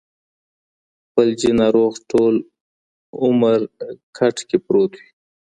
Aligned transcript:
فلجي 1.11 1.51
ناروغ 1.59 1.93
ټول 2.11 2.35
عمر 3.23 3.59
کټ 4.17 4.35
کې 4.47 4.57
پروت 4.65 4.91
وي. 4.99 5.09